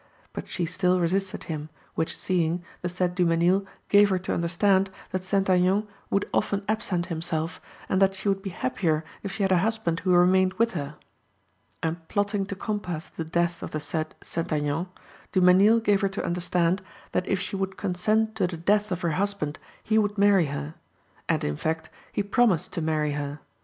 [0.33, 5.23] But she still resisted him, which seeing, the said Dumesnil gave her to understand that
[5.23, 5.47] St.
[5.47, 9.59] Aignan would often absent himself, and that she would be happier if she had a
[9.59, 10.95] husband who remained with her.
[11.83, 14.51] And plotting to compass the death of the said St.
[14.51, 14.87] Aignan,
[15.33, 16.81] Dumesnil gave her to understand
[17.11, 20.73] that if she would consent to the death of her husband he would marry her;
[21.29, 23.39] and, in fact, he promised to marry her.